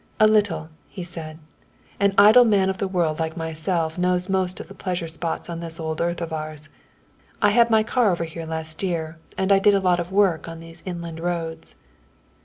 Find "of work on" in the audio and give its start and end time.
9.99-10.59